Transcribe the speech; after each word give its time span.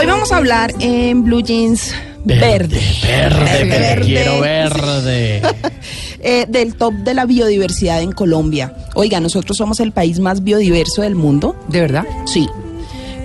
Hoy 0.00 0.06
vamos 0.06 0.32
a 0.32 0.38
hablar 0.38 0.72
en 0.80 1.24
Blue 1.24 1.42
Jeans 1.42 1.94
verde. 2.24 2.80
Verde, 3.02 3.44
verde, 3.44 3.68
Verde. 3.68 4.06
quiero 4.06 4.40
verde. 4.40 5.42
eh, 6.20 6.46
del 6.48 6.74
top 6.74 6.94
de 6.94 7.12
la 7.12 7.26
biodiversidad 7.26 8.00
en 8.00 8.12
Colombia. 8.12 8.72
Oiga, 8.94 9.20
nosotros 9.20 9.58
somos 9.58 9.78
el 9.78 9.92
país 9.92 10.18
más 10.18 10.42
biodiverso 10.42 11.02
del 11.02 11.16
mundo. 11.16 11.54
¿De 11.68 11.82
verdad? 11.82 12.06
Sí. 12.24 12.48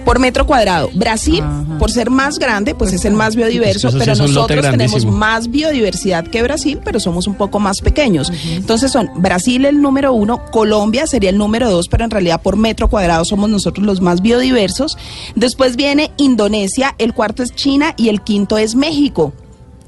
Por 0.05 0.19
metro 0.19 0.45
cuadrado. 0.45 0.89
Brasil, 0.93 1.41
Ajá. 1.41 1.77
por 1.79 1.91
ser 1.91 2.09
más 2.09 2.39
grande, 2.39 2.75
pues 2.75 2.93
es 2.93 3.03
el 3.05 3.13
más 3.13 3.35
biodiverso, 3.35 3.89
Es 3.89 3.95
que 3.95 4.03
eso 4.03 4.15
sí 4.15 4.21
pero 4.21 4.27
nosotros 4.27 4.71
tenemos 4.71 5.05
más 5.05 5.49
biodiversidad 5.49 6.27
que 6.27 6.43
Brasil, 6.43 6.79
pero 6.83 6.99
somos 6.99 7.27
un 7.27 7.35
poco 7.35 7.59
más 7.59 7.81
pequeños. 7.81 8.31
Entonces 8.51 8.91
son 8.91 9.09
Brasil 9.17 9.65
el 9.65 9.81
número 9.81 10.13
uno, 10.13 10.45
Colombia 10.51 11.07
sería 11.07 11.31
el 11.31 11.37
número 11.37 11.69
dos, 11.69 11.87
pero 11.89 12.03
en 12.03 12.11
realidad 12.11 12.41
por 12.41 12.55
metro 12.55 12.89
cuadrado 12.89 13.25
somos 13.25 13.49
nosotros 13.49 13.85
los 13.85 13.99
más 13.99 14.21
biodiversos. 14.21 14.97
Después 15.35 15.75
viene 15.75 16.11
Indonesia, 16.17 16.95
el 16.97 17.13
cuarto 17.13 17.43
es 17.43 17.53
China 17.55 17.93
y 17.97 18.09
el 18.09 18.21
quinto 18.21 18.57
es 18.57 18.75
México. 18.75 19.33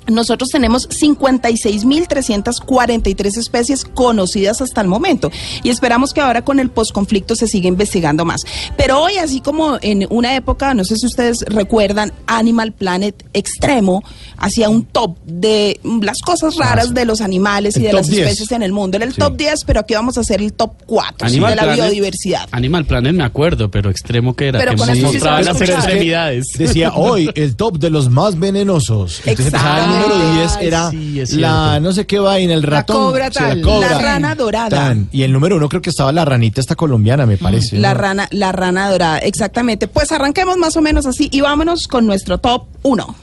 Nosotros 0.08 0.50
tenemos 0.50 0.88
56.343 0.90 3.38
especies 3.38 3.84
conocidas 3.86 4.62
hasta 4.62 4.82
el 4.82 4.88
momento 4.88 5.32
y 5.64 5.70
esperamos 5.70 6.14
que 6.14 6.22
ahora 6.22 6.44
con 6.44 6.60
el 6.60 6.70
posconflicto 6.70 7.36
se 7.36 7.48
siga 7.48 7.68
investigando 7.68 8.26
más. 8.26 8.42
Pero 8.78 9.02
hoy, 9.02 9.18
así 9.18 9.42
como 9.42 9.78
en 9.82 10.06
una 10.10 10.36
época, 10.36 10.74
no 10.74 10.84
sé 10.86 10.98
si 10.98 11.06
ustedes 11.06 11.42
recuerdan, 11.48 12.12
Animal 12.26 12.72
Planet 12.74 13.26
Extremo 13.34 14.04
hacía 14.38 14.70
un 14.70 14.86
top 14.86 15.18
de 15.26 15.80
las 16.02 16.20
cosas 16.20 16.56
raras 16.56 16.94
de 16.94 17.06
los 17.06 17.22
animales 17.22 17.76
y 17.78 17.80
El 17.80 17.84
de 17.86 17.90
top 17.92 17.98
las 18.00 18.08
10. 18.08 18.22
especies 18.28 18.52
en 18.52 18.64
el 18.64 18.72
mundo. 18.72 18.98
Era 18.98 19.06
el 19.06 19.16
top 19.16 19.36
10, 19.38 19.64
pero 19.66 19.80
aquí 19.82 19.94
vamos 19.94 20.18
a 20.18 20.22
hacer 20.22 20.42
el 20.42 20.54
top 20.54 20.72
4 20.86 21.28
Animal 21.28 21.52
de 21.52 21.56
la 21.56 21.64
Planet- 21.64 21.84
biodiversidad. 21.84 22.48
Animal 22.52 22.86
Planet 22.86 23.14
me 23.14 23.24
acuerdo, 23.24 23.70
pero 23.72 23.90
extremo 23.90 24.36
que 24.36 24.48
era. 24.50 24.60
Pero 24.60 24.72
que 24.72 24.78
con 24.78 24.96
sí 24.96 25.02
las 25.20 25.62
extremidades. 25.62 26.46
Decía 26.58 26.94
hoy 26.94 27.30
el 27.36 27.56
top 27.56 27.78
de 27.80 27.90
los 27.90 28.10
más 28.10 28.38
venenosos. 28.40 29.22
Exacto. 29.26 29.58
Número 30.00 30.32
10 30.34 30.58
era 30.62 30.90
Sí, 30.90 31.24
la 31.38 31.80
no 31.80 31.92
sé 31.92 32.06
qué 32.06 32.20
vaina, 32.20 32.54
el 32.54 32.64
ratón. 32.64 32.96
cobra 32.96 33.28
sí, 33.28 33.34
tal, 33.40 33.62
la, 33.62 33.68
cobra. 33.68 33.90
La 33.90 34.00
rana 34.00 34.36
dorada. 34.36 34.70
Tan. 34.70 35.10
Y 35.12 35.24
el 35.24 35.32
número 35.34 35.56
uno 35.58 35.68
creo 35.70 35.82
que 35.82 35.90
estaba 35.90 36.12
la 36.12 36.26
ranita 36.26 36.62
esta 36.62 36.76
colombiana, 36.76 37.26
me 37.26 37.38
parece. 37.38 37.78
La 37.78 37.94
¿no? 37.94 38.00
rana, 38.00 38.28
la 38.32 38.52
rana 38.52 38.90
dorada, 38.90 39.20
exactamente. 39.20 39.88
Pues 39.88 40.12
arranquemos 40.12 40.58
más 40.58 40.76
o 40.78 40.82
menos 40.82 41.06
así 41.06 41.30
y 41.32 41.42
vámonos 41.42 41.88
con 41.88 42.06
nuestro 42.06 42.38
top 42.38 42.66
1. 42.84 43.16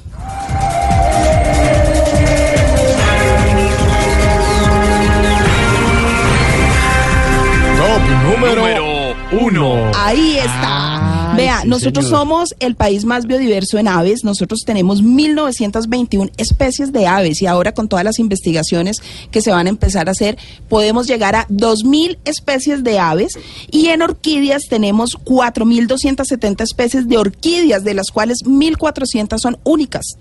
Top 7.76 8.02
número, 8.24 8.93
uno. 9.32 9.90
Ahí 9.94 10.36
está. 10.38 11.32
Ay, 11.32 11.36
Vea, 11.36 11.60
sí, 11.62 11.68
nosotros 11.68 12.06
señor. 12.06 12.20
somos 12.20 12.54
el 12.60 12.74
país 12.76 13.04
más 13.04 13.26
biodiverso 13.26 13.78
en 13.78 13.88
aves. 13.88 14.24
Nosotros 14.24 14.60
tenemos 14.64 15.02
1921 15.02 16.30
especies 16.36 16.92
de 16.92 17.06
aves 17.06 17.42
y 17.42 17.46
ahora 17.46 17.72
con 17.72 17.88
todas 17.88 18.04
las 18.04 18.18
investigaciones 18.18 19.02
que 19.30 19.40
se 19.40 19.50
van 19.50 19.66
a 19.66 19.70
empezar 19.70 20.08
a 20.08 20.12
hacer, 20.12 20.38
podemos 20.68 21.06
llegar 21.06 21.34
a 21.34 21.46
2000 21.48 22.18
especies 22.24 22.84
de 22.84 22.98
aves 22.98 23.38
y 23.70 23.88
en 23.88 24.02
orquídeas 24.02 24.64
tenemos 24.68 25.16
4270 25.16 26.64
especies 26.64 27.08
de 27.08 27.18
orquídeas, 27.18 27.84
de 27.84 27.94
las 27.94 28.10
cuales 28.10 28.46
1400 28.46 29.40
son 29.40 29.58
únicas. 29.64 30.16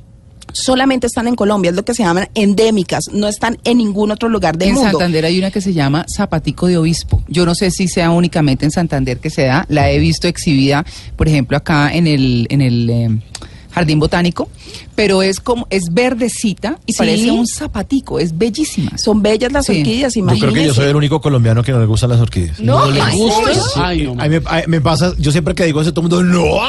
Solamente 0.54 1.08
están 1.08 1.28
en 1.28 1.36
Colombia, 1.36 1.70
es 1.72 1.76
lo 1.76 1.84
que 1.84 1.94
se 1.94 2.04
llaman 2.04 2.30
endémicas, 2.36 3.06
no 3.12 3.28
están 3.28 3.58
en 3.64 3.80
ningún 3.80 4.12
otro 4.12 4.30
lugar 4.30 4.58
del 4.58 4.70
en 4.70 4.76
mundo. 4.76 4.92
Santander 4.92 5.26
hay 5.26 5.38
una 5.40 5.52
que 5.52 5.62
se 5.62 5.74
llama 5.74 6.06
zapatico 6.08 6.68
de 6.68 6.78
obispo. 6.78 7.24
Yo 7.28 7.46
no 7.46 7.56
sé 7.56 7.72
si 7.72 7.88
sea 7.88 8.12
únicamente 8.12 8.64
en 8.66 8.72
Santander 8.72 9.18
que 9.20 9.30
se 9.30 9.46
da. 9.46 9.66
La 9.70 9.90
he 9.92 10.00
visto 10.00 10.28
exhibida, 10.28 10.86
por 11.16 11.28
ejemplo, 11.28 11.58
acá 11.58 11.94
en 11.94 12.06
el, 12.08 12.46
en 12.52 12.62
el 12.62 12.90
eh, 12.90 13.10
jardín 13.72 14.00
botánico, 14.00 14.48
pero 14.96 15.24
es 15.24 15.40
como 15.40 15.66
es 15.72 15.86
verdecita 15.92 16.78
y 16.86 16.94
Sí. 16.94 16.98
parece 17.00 17.32
un 17.32 17.48
zapatico. 17.48 18.20
Es 18.20 18.38
bellísima. 18.38 18.96
Son 19.00 19.24
bellas 19.24 19.52
las 19.52 19.66
Sí. 19.66 19.80
orquídeas, 19.80 20.14
Yo 20.14 20.20
imagínense. 20.20 20.52
creo 20.54 20.62
que 20.64 20.68
yo 20.68 20.74
soy 20.76 20.90
el 20.90 20.96
único 20.96 21.20
colombiano 21.20 21.64
que 21.64 21.72
no 21.72 21.80
le 21.80 21.88
gustan 21.88 22.12
las 22.12 22.20
orquídeas. 22.20 22.60
No, 22.60 22.92
le 22.92 23.02
ay, 23.02 23.18
gusta? 23.18 23.52
uy. 23.52 23.58
Ay, 23.84 24.04
no, 24.04 24.12
A 24.22 24.28
mí 24.28 24.38
me, 24.40 24.68
me 24.68 24.82
pasa, 24.82 25.14
yo 25.18 25.32
siempre 25.32 25.56
que 25.56 25.66
digo 25.66 25.82
eso, 25.82 25.92
todo 25.92 26.20
el 26.20 26.28
mundo, 26.28 26.40
no, 26.40 26.62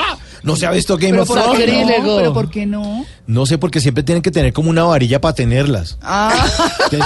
no 0.44 0.56
se 0.56 0.66
ha 0.66 0.70
visto 0.70 0.96
Game 0.96 1.18
of 1.18 1.26
¿por 1.28 1.38
qué 1.56 1.64
Thrones. 1.66 2.02
no? 2.04 2.16
¿Pero 2.16 2.32
por 2.32 2.50
qué 2.50 2.66
no? 2.66 3.04
No 3.26 3.46
sé, 3.46 3.56
porque 3.58 3.80
siempre 3.80 4.02
tienen 4.04 4.22
que 4.22 4.30
tener 4.30 4.52
como 4.52 4.68
una 4.70 4.84
varilla 4.84 5.20
para 5.20 5.34
tenerlas. 5.34 5.96
Ah, 6.02 6.46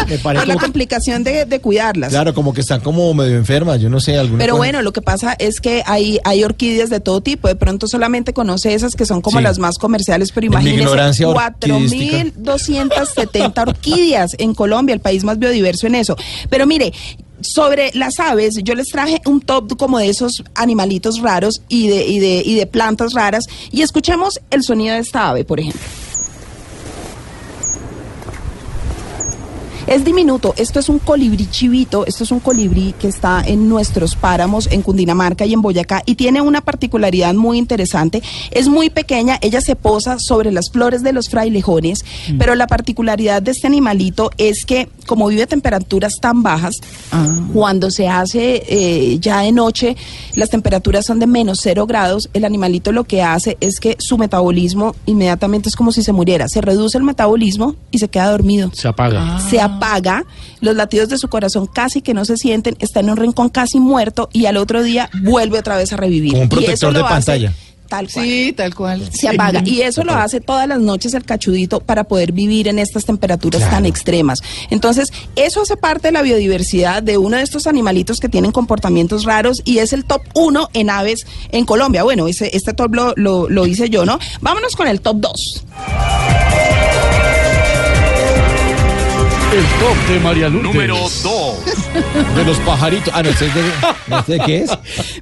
me 0.09 0.19
parece 0.19 0.23
Por 0.23 0.35
la 0.49 0.55
como- 0.55 0.59
complicación 0.61 1.23
de, 1.25 1.45
de 1.45 1.61
cuidarlas. 1.61 2.11
claro, 2.11 2.35
como 2.35 2.53
que 2.53 2.61
están 2.61 2.81
como 2.81 3.15
medio 3.15 3.37
enfermas, 3.37 3.81
yo 3.81 3.89
no 3.89 4.01
sé, 4.01 4.19
alguna 4.19 4.39
Pero 4.41 4.55
cosa. 4.55 4.59
bueno, 4.59 4.83
lo 4.83 4.93
que 4.93 5.01
pasa 5.01 5.35
es 5.39 5.61
que 5.61 5.83
hay, 5.87 6.19
hay 6.25 6.43
orquídeas 6.45 6.91
de 6.91 6.99
todo 7.01 7.21
tipo. 7.21 7.47
De 7.49 7.55
pronto 7.55 7.87
solamente 7.87 8.33
conoce 8.33 8.75
esas 8.75 8.95
que 8.97 9.07
son 9.07 9.21
como 9.21 9.39
Sí. 9.39 9.45
las 9.45 9.59
más 9.59 9.79
comerciales, 9.79 10.33
pero 10.33 10.47
imagínense 10.47 10.81
ignorancia 10.83 11.29
orquídística. 11.29 12.25
4.270 12.43 13.63
orquídeas 13.63 14.33
en 14.39 14.55
Colombia, 14.55 14.95
el 14.95 15.01
país 15.01 15.25
más 15.25 15.39
biodiverso 15.39 15.87
en 15.87 15.95
eso. 15.95 16.17
Pero 16.51 16.67
mire, 16.67 16.93
sobre 17.41 17.91
las 17.95 18.19
aves, 18.19 18.57
yo 18.63 18.75
les 18.75 18.89
traje 18.89 19.21
un 19.27 19.41
top 19.41 19.77
como 19.77 19.99
de 19.99 20.09
esos 20.09 20.43
animalitos 20.55 21.21
raros 21.21 21.63
y 21.69 21.89
de, 21.89 22.07
y 22.07 22.19
de, 22.19 22.43
y 22.45 22.55
de 22.55 22.67
plantas 22.67 23.13
raras. 23.13 23.45
Y 23.71 23.83
escuchemos 23.83 24.41
el 24.51 24.63
sonido 24.63 24.95
de 24.95 25.01
esta 25.01 25.29
ave, 25.29 25.45
por 25.45 25.61
ejemplo. 25.61 26.08
Es 29.89 30.05
diminuto, 30.05 30.53
esto 30.59 30.81
es 30.81 30.91
un 30.91 30.99
colibrí 30.99 31.47
chivito, 31.47 32.05
esto 32.07 32.23
es 32.23 32.31
un 32.31 32.41
colibrí 32.41 32.95
que 33.01 33.09
está 33.09 33.43
en 33.45 33.71
nuestros 33.71 34.17
páramos 34.17 34.69
en 34.71 34.83
Cundinamarca 34.83 35.47
y 35.47 35.55
en 35.55 35.63
Boyacá 35.63 36.03
y 36.05 36.15
tiene 36.15 36.43
una 36.43 36.61
particularidad 36.61 37.33
muy 37.33 37.57
interesante. 37.57 38.23
Es 38.51 38.69
muy 38.69 38.91
pequeña, 38.91 39.39
ella 39.41 39.63
se 39.63 39.77
posa 39.77 40.19
sobre 40.19 40.53
las 40.53 40.71
flores 40.71 41.03
de 41.03 41.15
los 41.15 41.31
frailejones, 41.31 42.05
pero 42.39 42.55
la 42.55 42.67
particularidad 42.67 43.41
de 43.41 43.53
este 43.53 43.67
animalito 43.67 44.31
es 44.37 44.67
que 44.67 44.91
como 45.07 45.27
vive 45.29 45.45
a 45.45 45.47
temperaturas 45.47 46.13
tan 46.21 46.43
bajas, 46.43 46.75
Ah. 47.11 47.27
cuando 47.55 47.91
se 47.91 48.07
hace 48.09 48.63
eh, 48.69 49.19
ya 49.21 49.41
de 49.41 49.53
noche, 49.53 49.97
las 50.35 50.51
temperaturas 50.51 51.07
son 51.07 51.19
de 51.19 51.27
menos 51.27 51.61
cero 51.63 51.87
grados, 51.87 52.29
el 52.35 52.45
animalito 52.45 52.93
lo 52.93 53.05
que 53.05 53.23
hace 53.23 53.57
es 53.61 53.81
que 53.81 53.97
su 53.99 54.19
metabolismo 54.19 54.95
inmediatamente 55.07 55.71
es 55.71 55.77
como 55.77 55.93
si 55.93 56.03
se 56.03 56.13
muriera, 56.13 56.47
se 56.49 56.61
reduce 56.61 56.99
el 56.99 57.05
metabolismo 57.05 57.75
y 57.91 57.99
se 57.99 58.09
queda 58.09 58.31
dormido 58.31 58.71
Se 58.75 58.87
apaga. 58.89 59.41
se 59.41 59.59
apaga, 59.59 59.78
los 60.61 60.77
latidos 60.77 61.09
de 61.09 61.19
su 61.19 61.29
corazón 61.29 61.67
casi 61.67 62.03
que 62.03 62.15
no 62.15 62.25
se 62.25 62.37
sienten, 62.37 62.77
está 62.81 63.01
en 63.01 63.11
un 63.11 63.17
rincón 63.17 63.49
casi 63.49 63.81
muerto 63.81 64.29
y 64.33 64.47
al 64.47 64.57
otro 64.57 64.83
día 64.83 65.11
vuelve 65.23 65.59
otra 65.59 65.77
vez 65.77 65.93
a 65.93 65.97
revivir. 65.97 66.33
Como 66.33 66.43
un 66.45 66.49
protector 66.49 66.93
de 66.93 67.01
hace 67.01 67.09
pantalla. 67.09 67.53
Tal 67.89 68.07
cual. 68.13 68.25
sí, 68.27 68.53
tal 68.55 68.75
cual. 68.75 69.09
Se 69.13 69.29
apaga 69.31 69.63
y 69.65 69.81
eso 69.81 70.05
lo 70.05 70.13
hace 70.13 70.41
todas 70.43 70.69
las 70.69 70.79
noches 70.79 71.15
el 71.15 71.25
cachudito 71.25 71.81
para 71.81 72.05
poder 72.05 72.33
vivir 72.33 72.69
en 72.69 72.79
estas 72.79 73.07
temperaturas 73.07 73.63
Claro. 73.63 73.77
tan 73.77 73.87
extremas. 73.87 74.41
Entonces, 74.69 75.11
eso 75.37 75.63
hace 75.63 75.79
parte 75.79 76.09
de 76.09 76.13
la 76.13 76.21
biodiversidad 76.21 77.03
de 77.03 77.17
uno 77.17 77.39
de 77.39 77.43
estos 77.45 77.67
animalitos 77.67 78.19
que 78.19 78.29
tienen 78.29 78.53
comportamientos 78.53 79.25
raros 79.25 79.63
y 79.65 79.79
es 79.79 79.95
el 79.95 80.05
top 80.05 80.21
uno 80.35 80.69
en 80.75 80.91
aves 80.91 81.27
en 81.51 81.65
Colombia. 81.65 82.03
Bueno, 82.03 82.29
ese, 82.29 82.55
este 82.55 82.75
top 82.75 82.95
lo, 82.95 83.15
lo, 83.17 83.49
lo 83.49 83.67
hice 83.67 83.89
yo, 83.89 84.05
¿no? 84.05 84.19
Vámonos 84.43 84.77
con 84.77 84.87
el 84.87 85.01
top 85.01 85.17
2. 85.21 85.65
El 89.51 89.65
top 89.81 89.97
de 90.13 90.21
María 90.21 90.49
Lourdes. 90.51 90.75
Número 90.75 90.97
2. 90.97 92.35
De 92.37 92.45
los 92.45 92.59
pajaritos. 92.59 93.11
Ah, 93.17 93.23
no 93.23 93.33
sé, 93.33 93.47
de, 93.47 93.63
no 94.09 94.23
sé 94.23 94.33
de 94.33 94.41
qué 94.41 94.59
es. 94.59 94.71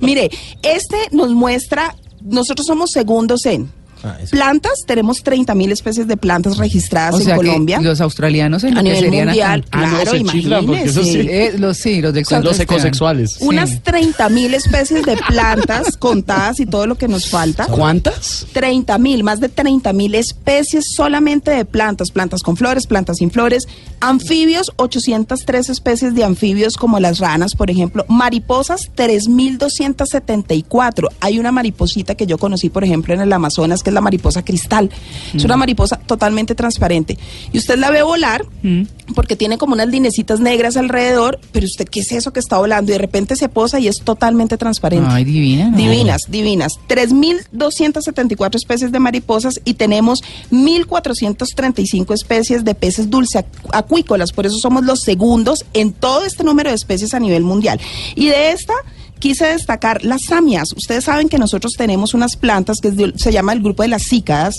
Mire, 0.01 0.29
este 0.63 0.97
nos 1.13 1.31
muestra, 1.31 1.95
nosotros 2.23 2.67
somos 2.67 2.91
segundos 2.91 3.47
en 3.47 3.71
Ah, 4.07 4.19
plantas, 4.31 4.85
tenemos 4.87 5.23
30 5.23 5.55
mil 5.55 5.73
especies 5.73 6.07
de 6.07 6.17
plantas 6.17 6.59
registradas 6.59 7.15
O 7.15 7.21
sea 7.21 7.35
en 7.35 7.41
que 7.41 7.47
Colombia. 7.47 7.81
los 7.81 8.01
australianos 8.01 8.65
A 8.65 8.83
nivel 8.83 9.11
mundial. 9.11 9.65
Ah, 9.73 9.81
no, 9.81 10.03
claro, 10.03 10.11
se 10.13 10.25
chiflan, 10.25 10.67
porque 10.67 10.83
eso 10.85 11.03
sí. 11.03 11.27
Eh, 11.37 11.55
los, 11.59 11.77
sí, 11.77 12.01
ecosexuales. 12.01 13.39
Unas 13.41 13.83
30 13.83 14.29
mil 14.29 14.55
especies 14.55 15.05
de 15.05 15.17
plantas 15.29 15.97
contadas 15.97 16.61
y 16.61 16.67
todo 16.67 16.87
lo 16.87 16.97
que 16.97 17.09
nos 17.09 17.29
falta. 17.29 17.67
¿Cuántas? 17.67 18.47
30 18.53 18.97
mil, 18.99 19.25
más 19.25 19.41
de 19.41 19.49
30 19.49 19.93
mil 19.93 20.15
especies 20.15 20.87
solamente 20.95 21.51
de 21.51 21.65
plantas, 21.65 22.11
plantas 22.11 22.43
con 22.43 22.57
flores, 22.57 22.87
plantas 22.87 23.19
sin 23.19 23.31
flores, 23.31 23.67
anfibios, 24.01 24.73
803 24.77 25.69
especies 25.69 26.15
de 26.15 26.25
anfibios 26.25 26.77
como 26.77 27.01
las 27.01 27.19
ranas, 27.19 27.55
por 27.55 27.71
ejemplo, 27.71 28.05
mariposas, 28.09 28.91
3.274. 28.97 31.09
Hay 31.21 31.39
una 31.39 31.53
mariposita 31.53 32.15
que 32.15 32.27
yo 32.27 32.39
conocí, 32.39 32.71
por 32.71 32.85
ejemplo, 32.85 33.15
en 33.15 33.21
el 33.21 33.33
Amazonas, 33.33 33.83
que 33.83 33.91
es 33.91 33.95
la 33.97 34.01
mariposa 34.01 34.45
cristal. 34.45 34.91
Es 35.35 35.45
una 35.45 35.57
mariposa 35.57 35.97
totalmente 35.97 36.55
transparente. 36.55 37.19
Y 37.53 37.59
usted 37.59 37.77
la 37.79 37.91
ve 37.91 38.03
volar 38.05 38.45
porque 39.15 39.35
tiene 39.37 39.59
como 39.59 39.73
unas 39.75 39.89
linecitas 39.89 40.39
negras 40.41 40.77
alrededor, 40.77 41.41
pero 41.53 41.67
usted, 41.67 41.87
¿qué 41.89 42.01
es 42.01 42.13
eso 42.13 42.33
que 42.33 42.41
está 42.41 42.59
volando? 42.59 42.91
Y 42.91 42.95
de 42.95 42.99
repente 42.99 43.37
se 43.37 43.49
posa 43.49 43.79
y 43.81 43.89
es 43.89 43.97
totalmente 44.05 44.57
transparente. 44.59 45.09
Ay, 45.11 45.25
divina. 45.25 45.71
¿no? 45.71 45.77
Divinas, 45.77 46.23
divinas. 46.29 46.73
3.274 46.89 48.55
especies 48.57 48.93
de 48.93 48.99
mariposas 48.99 49.61
y 49.65 49.75
tenemos 49.75 50.23
1.435 50.53 52.15
especies 52.15 52.65
de 52.65 52.75
peces 52.75 53.11
dulce 53.11 53.39
acu- 53.41 53.71
acuícolas. 53.73 54.33
Por 54.33 54.47
eso 54.47 54.57
somos 54.59 54.85
los 54.85 55.01
segundos 55.01 55.65
en 55.75 55.93
todo 55.93 56.25
este 56.25 56.45
número 56.45 56.71
de 56.71 56.77
especies 56.77 57.15
a 57.15 57.21
nivel 57.21 57.43
mundial. 57.43 57.81
Y 58.15 58.27
de 58.27 58.53
esta 58.53 58.75
quise 59.19 59.47
destacar 59.47 60.05
las 60.05 60.23
samias. 60.29 60.73
Ustedes 60.77 61.05
saben 61.05 61.29
que 61.29 61.39
nosotros 61.39 61.73
tenemos 61.77 62.15
unas 62.15 62.37
plantas 62.37 62.79
que 62.81 62.93
se 63.17 63.33
llama 63.33 63.53
el 63.53 63.63
grupo 63.63 63.83
de 63.83 63.89
las 63.89 64.05
cícadas. 64.05 64.57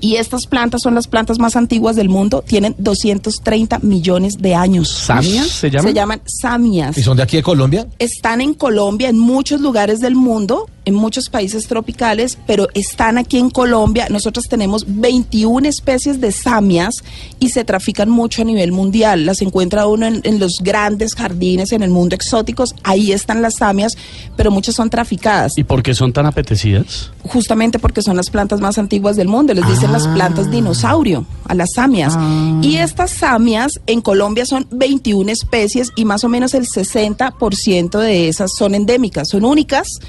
Y 0.00 0.16
estas 0.16 0.46
plantas 0.46 0.82
son 0.82 0.94
las 0.94 1.08
plantas 1.08 1.38
más 1.40 1.56
antiguas 1.56 1.96
del 1.96 2.08
mundo, 2.08 2.44
tienen 2.46 2.76
230 2.78 3.80
millones 3.80 4.34
de 4.38 4.54
años. 4.54 4.88
¿Samias 4.88 5.48
se 5.48 5.68
llaman? 5.68 5.88
Se 5.88 5.94
llaman 5.94 6.22
samias. 6.26 6.96
¿Y 6.96 7.02
son 7.02 7.16
de 7.16 7.24
aquí 7.24 7.36
de 7.36 7.42
Colombia? 7.42 7.88
Están 7.98 8.40
en 8.40 8.54
Colombia, 8.54 9.08
en 9.08 9.18
muchos 9.18 9.60
lugares 9.60 9.98
del 9.98 10.14
mundo, 10.14 10.70
en 10.90 10.94
muchos 10.94 11.28
países 11.30 11.66
tropicales, 11.66 12.36
pero 12.46 12.68
están 12.74 13.16
aquí 13.16 13.38
en 13.38 13.50
Colombia. 13.50 14.08
Nosotros 14.10 14.46
tenemos 14.48 14.84
21 14.86 15.66
especies 15.68 16.20
de 16.20 16.32
samias 16.32 17.02
y 17.38 17.48
se 17.48 17.64
trafican 17.64 18.10
mucho 18.10 18.42
a 18.42 18.44
nivel 18.44 18.72
mundial. 18.72 19.24
Las 19.24 19.40
encuentra 19.40 19.86
uno 19.86 20.06
en, 20.06 20.20
en 20.24 20.38
los 20.38 20.58
grandes 20.60 21.14
jardines 21.14 21.72
en 21.72 21.82
el 21.82 21.90
mundo 21.90 22.14
exóticos. 22.14 22.74
Ahí 22.82 23.12
están 23.12 23.40
las 23.40 23.56
samias, 23.56 23.96
pero 24.36 24.50
muchas 24.50 24.74
son 24.74 24.90
traficadas. 24.90 25.56
¿Y 25.56 25.64
por 25.64 25.82
qué 25.82 25.94
son 25.94 26.12
tan 26.12 26.26
apetecidas? 26.26 27.12
Justamente 27.22 27.78
porque 27.78 28.02
son 28.02 28.16
las 28.16 28.30
plantas 28.30 28.60
más 28.60 28.78
antiguas 28.78 29.16
del 29.16 29.28
mundo. 29.28 29.54
Les 29.54 29.66
dicen 29.66 29.92
las 29.92 30.06
plantas 30.08 30.50
dinosaurio, 30.50 31.24
a 31.46 31.54
las 31.54 31.70
samias. 31.74 32.16
Y 32.62 32.76
estas 32.76 33.12
samias 33.12 33.80
en 33.86 34.00
Colombia 34.00 34.44
son 34.44 34.66
21 34.70 35.30
especies 35.30 35.92
y 35.96 36.04
más 36.04 36.24
o 36.24 36.28
menos 36.28 36.54
el 36.54 36.66
60% 36.66 37.98
de 37.98 38.28
esas 38.28 38.50
son 38.56 38.74
endémicas, 38.74 39.28
son 39.28 39.44
únicas. 39.44 40.00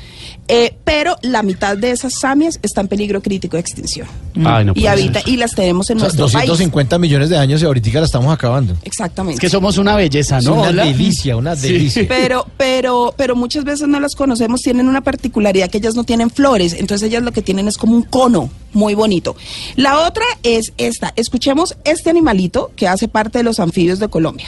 Eh, 0.51 0.75
pero 0.83 1.15
la 1.21 1.41
mitad 1.43 1.77
de 1.77 1.91
esas 1.91 2.13
samias 2.19 2.59
está 2.61 2.81
en 2.81 2.87
peligro 2.89 3.21
crítico 3.21 3.55
de 3.57 3.61
extinción. 3.61 4.07
Ay, 4.45 4.65
no 4.65 4.73
y 4.75 4.85
habita 4.85 5.21
ser. 5.21 5.29
y 5.29 5.37
las 5.37 5.55
tenemos 5.55 5.89
en 5.89 5.97
O 5.97 5.99
sea, 6.01 6.07
nuestro 6.09 6.25
país. 6.25 6.47
250 6.47 6.97
millones 6.99 7.29
de 7.29 7.37
años 7.37 7.61
y 7.61 7.65
ahorita 7.65 7.89
la 7.99 8.05
estamos 8.05 8.33
acabando. 8.33 8.75
Exactamente. 8.83 9.35
Es 9.35 9.39
que 9.39 9.49
somos 9.49 9.77
una 9.77 9.95
belleza, 9.95 10.37
Es 10.39 10.45
¿no? 10.45 10.53
una 10.55 10.69
Hola. 10.69 10.85
delicia, 10.85 11.35
una 11.37 11.55
Sí. 11.55 11.71
delicia. 11.73 12.05
Pero, 12.07 12.45
pero, 12.57 13.13
pero 13.17 13.35
muchas 13.35 13.63
veces 13.63 13.87
no 13.87 13.99
las 13.99 14.13
conocemos, 14.15 14.61
tienen 14.61 14.87
una 14.87 15.01
particularidad 15.01 15.69
que 15.69 15.77
ellas 15.79 15.95
no 15.95 16.03
tienen 16.03 16.29
flores, 16.29 16.73
entonces 16.73 17.07
ellas 17.09 17.23
lo 17.23 17.31
que 17.31 17.41
tienen 17.41 17.67
es 17.67 17.77
como 17.77 17.95
un 17.95 18.03
cono 18.03 18.49
muy 18.73 18.93
bonito. 18.93 19.35
La 19.77 19.99
otra 20.07 20.23
es 20.43 20.73
esta, 20.77 21.13
escuchemos 21.15 21.75
este 21.85 22.09
animalito 22.09 22.71
que 22.75 22.87
hace 22.87 23.07
parte 23.07 23.39
de 23.39 23.43
los 23.43 23.59
anfibios 23.59 23.99
de 23.99 24.07
Colombia. 24.09 24.47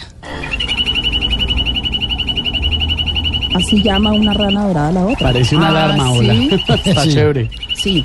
Así 3.53 3.81
llama 3.83 4.11
una 4.11 4.33
rana 4.33 4.65
dorada 4.67 4.88
a 4.89 4.91
la 4.91 5.05
otra. 5.05 5.27
Parece 5.31 5.55
una 5.55 5.67
Ah, 5.67 5.69
alarma, 5.69 6.11
¿sí? 6.13 6.17
hola. 6.19 6.33
Está 6.85 7.03
Sí. 7.03 7.09
chévere. 7.13 7.50
Sí. 7.75 8.03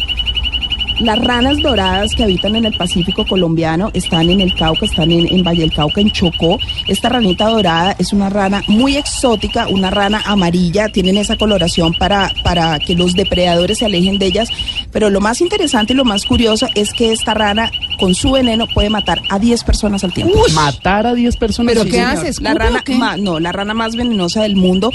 Las 1.01 1.19
ranas 1.19 1.59
doradas 1.59 2.13
que 2.17 2.25
habitan 2.25 2.57
en 2.57 2.65
el 2.65 2.77
Pacífico 2.77 3.25
colombiano 3.27 3.91
están 3.95 4.31
en 4.31 4.41
el 4.41 4.55
Cauca, 4.55 4.85
están 4.87 5.11
en, 5.13 5.33
en 5.33 5.43
Valle 5.45 5.61
del 5.61 5.73
Cauca, 5.73 6.01
en 6.01 6.11
Chocó. 6.11 6.59
Esta 6.89 7.09
ranita 7.09 7.47
dorada 7.49 7.95
es 7.99 8.13
una 8.13 8.29
rana 8.29 8.63
muy 8.69 8.97
exótica, 8.97 9.69
una 9.69 9.91
rana 9.91 10.23
amarilla, 10.27 10.89
tienen 10.89 11.17
esa 11.17 11.37
coloración 11.37 11.95
para, 11.95 12.33
para 12.43 12.79
que 12.81 12.95
los 12.95 13.15
depredadores 13.15 13.79
se 13.79 13.85
alejen 13.87 14.19
de 14.19 14.27
ellas. 14.27 14.49
Pero 14.93 15.09
lo 15.11 15.21
más 15.21 15.41
interesante 15.41 15.93
y 15.93 15.97
lo 15.97 16.05
más 16.05 16.25
curioso 16.25 16.67
es 16.75 16.93
que 16.93 17.13
esta 17.13 17.35
rana 17.35 17.71
con 18.01 18.15
su 18.15 18.33
veneno 18.33 18.67
puede 18.67 18.91
matar 18.91 19.21
a 19.31 19.39
10 19.39 19.65
personas 19.65 20.03
al 20.05 20.13
tiempo. 20.13 20.39
Matar 20.55 21.07
a 21.07 21.15
10 21.15 21.37
personas. 21.37 21.73
¿Pero 21.75 21.85
Sí, 21.85 21.91
qué 21.91 21.97
señor. 21.99 22.11
hace? 22.11 22.23
La 22.25 22.29
¿Escupe 22.31 22.55
rana, 22.55 22.79
o 22.81 22.85
qué? 22.85 22.95
ma- 22.97 23.17
no, 23.17 23.39
la 23.41 23.53
rana 23.53 23.75
más 23.75 23.95
venenosa 23.97 24.43
del 24.43 24.57
mundo, 24.57 24.91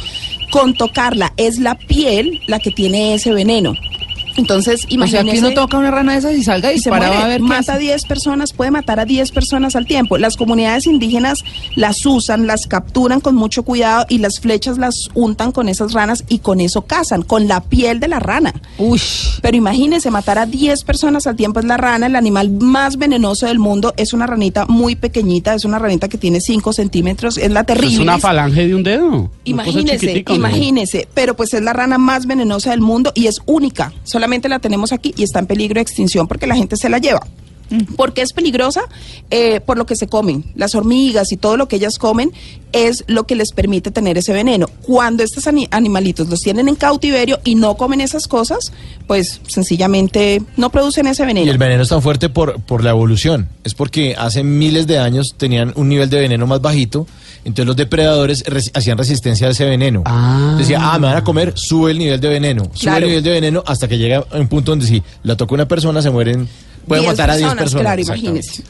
con 0.51 0.73
tocarla, 0.73 1.33
es 1.37 1.59
la 1.59 1.75
piel 1.75 2.41
la 2.47 2.59
que 2.59 2.71
tiene 2.71 3.13
ese 3.13 3.31
veneno. 3.31 3.73
Entonces, 4.35 4.85
O 4.85 4.87
sea, 4.87 4.93
imagínese... 4.93 5.31
que 5.31 5.39
uno 5.39 5.53
toca 5.53 5.77
una 5.77 5.91
rana 5.91 6.13
de 6.13 6.19
esas 6.19 6.35
y 6.35 6.43
salga 6.43 6.73
y 6.73 6.79
se 6.79 6.89
muere, 6.89 7.05
a 7.05 7.27
ver 7.27 7.41
mata 7.41 7.73
a 7.73 7.75
hace. 7.75 7.83
10 7.85 8.05
personas, 8.05 8.53
puede 8.53 8.71
matar 8.71 8.99
a 8.99 9.05
10 9.05 9.31
personas 9.31 9.75
al 9.75 9.85
tiempo. 9.85 10.17
Las 10.17 10.37
comunidades 10.37 10.87
indígenas 10.87 11.39
las 11.75 12.05
usan, 12.05 12.47
las 12.47 12.67
capturan 12.67 13.19
con 13.19 13.35
mucho 13.35 13.63
cuidado 13.63 14.05
y 14.09 14.17
las 14.17 14.39
flechas 14.39 14.77
las 14.77 15.09
untan 15.13 15.51
con 15.51 15.69
esas 15.69 15.93
ranas 15.93 16.23
y 16.29 16.39
con 16.39 16.59
eso 16.59 16.83
cazan, 16.83 17.21
con 17.21 17.47
la 17.47 17.61
piel 17.61 17.99
de 17.99 18.07
la 18.07 18.19
rana. 18.19 18.53
Uy. 18.77 19.01
Pero 19.41 19.57
imagínense, 19.57 20.09
matar 20.09 20.39
a 20.39 20.45
10 20.45 20.83
personas 20.83 21.27
al 21.27 21.35
tiempo 21.35 21.59
es 21.59 21.65
la 21.65 21.77
rana, 21.77 22.07
el 22.07 22.15
animal 22.15 22.49
más 22.49 22.97
venenoso 22.97 23.45
del 23.45 23.59
mundo. 23.59 23.93
Es 23.97 24.13
una 24.13 24.27
ranita 24.27 24.65
muy 24.65 24.95
pequeñita, 24.95 25.53
es 25.53 25.65
una 25.65 25.79
ranita 25.79 26.07
que 26.07 26.17
tiene 26.17 26.41
5 26.41 26.73
centímetros, 26.73 27.37
es 27.37 27.51
la 27.51 27.63
terrible. 27.63 27.95
Es 27.95 27.99
una 27.99 28.19
falange 28.19 28.67
de 28.67 28.75
un 28.75 28.83
dedo. 28.83 29.29
Imagínese, 29.43 30.23
imagínese, 30.29 31.07
pero 31.13 31.35
pues 31.35 31.53
es 31.53 31.61
la 31.61 31.73
rana 31.73 31.97
más 31.97 32.25
venenosa 32.25 32.71
del 32.71 32.81
mundo 32.81 33.11
y 33.13 33.27
es 33.27 33.39
única. 33.45 33.93
Solamente 34.03 34.22
la 34.49 34.59
tenemos 34.59 34.91
aquí 34.93 35.13
y 35.17 35.23
está 35.23 35.39
en 35.39 35.47
peligro 35.47 35.75
de 35.75 35.81
extinción 35.81 36.27
porque 36.27 36.47
la 36.47 36.55
gente 36.55 36.75
se 36.77 36.89
la 36.89 36.97
lleva. 36.97 37.21
¿Por 37.95 38.13
qué 38.13 38.21
es 38.21 38.33
peligrosa? 38.33 38.81
Eh, 39.31 39.59
por 39.61 39.77
lo 39.77 39.85
que 39.85 39.95
se 39.95 40.07
comen. 40.07 40.43
Las 40.55 40.75
hormigas 40.75 41.31
y 41.31 41.37
todo 41.37 41.57
lo 41.57 41.67
que 41.67 41.77
ellas 41.77 41.97
comen 41.97 42.31
es 42.71 43.03
lo 43.07 43.25
que 43.25 43.35
les 43.35 43.51
permite 43.51 43.89
tener 43.91 44.17
ese 44.17 44.33
veneno. 44.33 44.67
Cuando 44.83 45.23
estos 45.23 45.47
ani- 45.47 45.67
animalitos 45.71 46.27
los 46.29 46.39
tienen 46.39 46.67
en 46.67 46.75
cautiverio 46.75 47.39
y 47.43 47.55
no 47.55 47.75
comen 47.75 48.01
esas 48.01 48.27
cosas, 48.27 48.71
pues 49.07 49.41
sencillamente 49.47 50.41
no 50.57 50.69
producen 50.71 51.07
ese 51.07 51.23
Y 51.23 51.25
veneno. 51.25 51.51
el 51.51 51.57
veneno 51.57 51.83
es 51.83 51.89
tan 51.89 52.01
fuerte 52.01 52.29
por, 52.29 52.61
por 52.61 52.83
la 52.83 52.91
evolución. 52.91 53.47
Es 53.63 53.73
porque 53.73 54.15
hace 54.17 54.43
miles 54.43 54.85
de 54.87 54.99
años 54.99 55.33
tenían 55.37 55.73
un 55.75 55.89
nivel 55.89 56.09
de 56.09 56.19
veneno 56.19 56.45
más 56.47 56.61
bajito. 56.61 57.07
Entonces 57.45 57.65
los 57.65 57.75
depredadores 57.75 58.43
res- 58.45 58.71
hacían 58.73 58.97
resistencia 58.97 59.47
a 59.47 59.51
ese 59.51 59.65
veneno. 59.65 60.03
Ah. 60.05 60.55
Decía, 60.57 60.79
ah, 60.81 60.97
me 60.99 61.07
van 61.07 61.17
a 61.17 61.23
comer, 61.23 61.53
sube 61.55 61.91
el 61.91 61.97
nivel 61.99 62.19
de 62.19 62.29
veneno. 62.29 62.63
Sube 62.65 62.79
Claro. 62.81 63.05
el 63.05 63.09
nivel 63.09 63.23
de 63.23 63.31
veneno 63.31 63.63
hasta 63.65 63.87
que 63.87 63.97
llega 63.97 64.25
un 64.33 64.47
punto 64.47 64.71
donde 64.71 64.85
si 64.85 65.01
la 65.23 65.35
toca 65.35 65.53
una 65.55 65.67
persona, 65.67 66.01
se 66.01 66.09
mueren. 66.09 66.47
Puede 66.87 67.01
10 67.01 67.13
matar 67.13 67.31
a 67.31 67.37
10 67.37 67.53
personas. 67.55 67.81
Claro, 67.81 68.01
imagínese. 68.01 68.63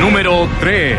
Número 0.00 0.48
3. 0.60 0.96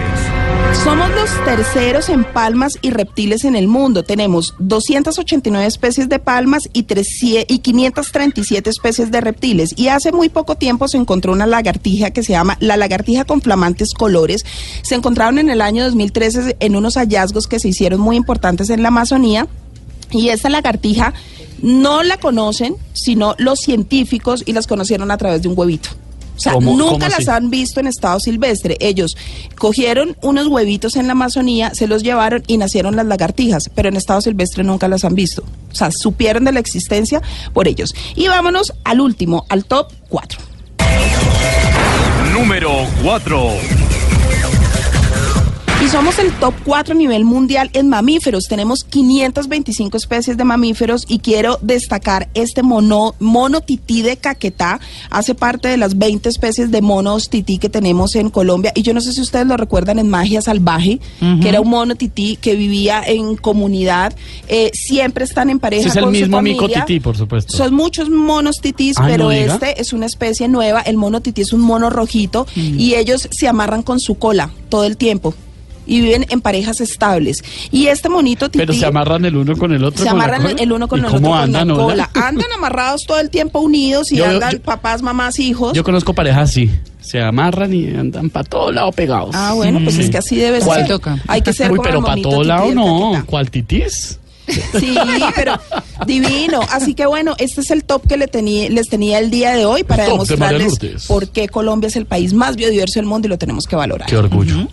Somos 0.84 1.10
los 1.12 1.46
terceros 1.46 2.10
en 2.10 2.24
palmas 2.24 2.74
y 2.82 2.92
reptiles 2.92 3.46
en 3.46 3.56
el 3.56 3.68
mundo. 3.68 4.04
Tenemos 4.04 4.54
289 4.60 5.66
especies 5.66 6.10
de 6.10 6.20
palmas 6.20 6.70
y, 6.74 6.84
300 6.84 7.46
y 7.48 7.60
537 7.60 8.70
especies 8.70 9.12
de 9.12 9.22
reptiles. 9.22 9.74
Y 9.76 9.88
hace 9.88 10.12
muy 10.12 10.30
poco 10.30 10.56
tiempo 10.56 10.88
se 10.88 10.98
encontró 10.98 11.32
una 11.32 11.48
lagartija 11.48 12.12
que 12.12 12.24
se 12.24 12.34
llama 12.34 12.58
la 12.60 12.78
lagartija 12.78 13.26
con 13.26 13.42
flamantes 13.42 13.94
colores. 13.94 14.46
Se 14.82 14.96
encontraron 14.96 15.40
en 15.40 15.50
el 15.50 15.62
año 15.62 15.84
2013 15.86 16.58
en 16.60 16.76
unos 16.76 16.96
hallazgos 16.96 17.48
que 17.48 17.60
se 17.60 17.70
hicieron 17.70 18.00
muy 18.00 18.16
importantes 18.16 18.70
en 18.70 18.82
la 18.82 18.90
Amazonía. 18.90 19.48
Y 20.12 20.30
esta 20.30 20.50
lagartija 20.50 21.14
no 21.62 22.04
la 22.04 22.18
conocen, 22.18 22.76
sino 22.94 23.36
los 23.38 23.60
científicos 23.60 24.44
y 24.46 24.54
las 24.54 24.68
conocieron 24.68 25.12
a 25.12 25.18
través 25.18 25.42
de 25.42 25.48
un 25.50 25.58
huevito. 25.58 25.90
O 26.36 26.40
sea, 26.40 26.54
¿Cómo- 26.54 26.78
nunca 26.78 26.92
cómo 26.92 27.08
las 27.08 27.20
así? 27.20 27.30
han 27.32 27.50
visto 27.50 27.80
en 27.80 27.88
estado 27.88 28.20
silvestre. 28.20 28.78
Ellos 28.80 29.18
cogieron 29.58 30.16
unos 30.22 30.46
huevitos 30.48 30.96
en 30.96 31.08
la 31.08 31.14
Amazonía, 31.14 31.72
se 31.74 31.88
los 31.88 32.04
llevaron 32.04 32.44
y 32.46 32.58
nacieron 32.58 32.96
las 32.96 33.08
lagartijas, 33.08 33.72
pero 33.74 33.90
en 33.90 33.96
estado 33.96 34.22
silvestre 34.22 34.64
nunca 34.64 34.88
las 34.88 35.04
han 35.04 35.16
visto. 35.16 35.44
O 35.72 35.76
sea, 35.76 35.90
supieron 35.92 36.44
de 36.44 36.52
la 36.52 36.60
existencia 36.60 37.24
por 37.54 37.68
ellos. 37.68 37.96
Y 38.16 38.28
vámonos 38.28 38.72
al 38.84 39.02
último, 39.02 39.46
al 39.50 39.66
top 39.66 39.92
4. 40.10 40.40
Número 42.34 42.72
4. 43.04 43.50
Y 45.80 45.90
somos 45.90 46.18
el 46.18 46.32
top 46.34 46.56
4 46.66 46.96
a 46.96 46.98
nivel 46.98 47.24
mundial 47.24 47.70
en 47.74 47.88
mamíferos. 47.88 48.46
Tenemos 48.46 48.84
525 48.84 49.96
especies 49.96 50.36
de 50.36 50.44
mamíferos 50.44 51.06
y 51.08 51.20
quiero 51.20 51.60
destacar 51.62 52.30
este 52.34 52.64
mono, 52.64 53.14
mono 53.20 53.62
tití 53.62 54.02
de 54.02 54.18
Caquetá. 54.18 54.80
Hace 55.12 55.36
parte 55.36 55.68
de 55.68 55.78
las 55.78 56.00
20 56.00 56.30
especies 56.30 56.72
de 56.72 56.82
monos 56.82 57.30
tití 57.30 57.60
que 57.60 57.70
tenemos 57.70 58.16
en 58.16 58.32
Colombia. 58.32 58.72
Y 58.74 58.82
yo 58.82 58.96
no 58.96 59.02
sé 59.02 59.14
si 59.14 59.22
ustedes 59.22 59.46
lo 59.46 59.56
recuerdan 59.56 60.00
en 60.00 60.10
Magia 60.10 60.42
Salvaje, 60.42 61.00
que 61.42 61.48
era 61.48 61.62
un 61.62 61.70
mono 61.70 61.94
tití 61.94 62.38
que 62.38 62.56
vivía 62.56 63.04
en 63.06 63.36
comunidad. 63.36 64.16
Eh, 64.48 64.72
siempre 64.74 65.26
están 65.26 65.52
en 65.52 65.60
pareja 65.60 65.82
Ese 65.82 65.90
es 65.90 65.96
el 65.98 66.06
con 66.06 66.16
su 66.16 66.22
mismo 66.22 66.42
mico 66.42 66.68
tití, 66.68 67.00
por 67.00 67.16
supuesto. 67.16 67.56
Son 67.56 67.76
muchos 67.76 68.10
monos 68.10 68.56
titís, 68.62 68.98
Ay, 68.98 69.12
pero 69.12 69.26
no 69.26 69.32
este 69.32 69.80
es 69.80 69.94
una 69.94 70.08
especie 70.08 70.48
nueva. 70.48 70.82
El 70.82 70.98
mono 70.98 71.22
tití 71.22 71.42
es 71.42 71.54
un 71.54 71.62
mono 71.62 71.92
rojito 71.92 72.48
y 72.56 72.96
ellos 72.96 73.30
se 73.30 73.48
amarran 73.48 73.84
con 73.84 74.00
su 74.00 74.16
cola 74.16 74.50
todo 74.70 74.84
el 74.84 74.98
tiempo 74.98 75.36
y 75.88 76.02
viven 76.02 76.26
en 76.30 76.42
parejas 76.42 76.82
estables. 76.82 77.44
Y 77.72 77.88
este 77.88 78.10
monito 78.10 78.50
tití 78.50 78.60
Pero 78.60 78.74
se 78.74 78.86
amarran 78.86 79.26
el 79.26 79.36
uno 79.38 79.56
con 79.58 79.72
el 79.74 79.84
otro. 79.84 80.04
se 80.04 80.10
con 80.10 80.18
la 80.20 80.24
amarran 80.26 80.42
cola? 80.52 80.62
el 80.64 80.72
uno 80.72 80.88
con 80.88 81.00
¿Y 81.00 81.02
el 81.02 81.06
otro 81.08 81.18
cómo 81.20 81.32
con 81.32 81.40
andan, 81.40 81.68
la. 81.98 82.10
Andan 82.28 82.52
amarrados 82.56 83.02
todo 83.08 83.20
el 83.20 83.30
tiempo 83.30 83.60
unidos 83.60 84.12
y 84.12 84.18
Yo- 84.18 84.26
andan 84.26 84.52
yo- 84.54 84.62
papás, 84.62 85.02
mamás, 85.02 85.40
hijos. 85.40 85.74
Yo 85.74 85.84
conozco 85.84 86.14
parejas 86.14 86.50
así. 86.52 86.70
Se 87.02 87.22
amarran 87.22 87.74
y 87.74 87.88
andan 87.96 88.30
para 88.30 88.44
todo 88.44 88.72
lado 88.72 88.92
pegados. 88.92 89.32
ah, 89.34 89.54
bueno, 89.54 89.80
pues 89.84 89.96
Sí. 89.96 90.02
es 90.02 90.10
que 90.10 90.18
así 90.18 90.36
debe 90.36 90.60
¿Cuál 90.60 90.80
ser. 90.82 90.88
toca? 90.90 91.24
Hay 91.28 91.42
que 91.42 91.54
ser 91.54 91.72
Uy, 91.72 91.78
como 91.78 91.88
pero 91.90 92.02
para 92.04 92.22
todo 92.22 92.36
tití 92.40 92.48
lado 92.48 92.72
no. 92.76 93.24
¿Cuál 93.26 93.50
titís? 93.50 94.20
Sí, 94.80 94.98
pero 95.36 95.60
divino. 96.06 96.60
Así 96.72 96.94
que 96.94 97.06
bueno, 97.06 97.36
este 97.38 97.62
es 97.62 97.72
el 97.72 97.84
top 97.84 98.08
que 98.08 98.16
le 98.18 98.28
tenía, 98.28 98.70
les 98.70 98.88
tenía 98.88 99.20
el 99.20 99.30
día 99.30 99.52
de 99.56 99.66
hoy 99.66 99.84
para 99.84 100.06
demostrarles 100.06 100.80
por 101.08 101.30
qué 101.30 101.48
Colombia 101.50 101.88
es 101.88 101.96
el 101.98 102.06
país 102.06 102.34
más 102.34 102.56
biodiverso 102.56 103.00
del 103.00 103.06
mundo 103.08 103.28
y 103.28 103.30
lo 103.30 103.38
tenemos 103.38 103.66
que 103.66 103.76
valorar. 103.76 104.08
Qué 104.08 104.18
orgullo. 104.18 104.68